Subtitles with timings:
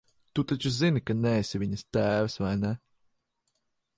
[0.37, 2.75] Tu taču zini, ka neesi viņas tēvs, vai ne?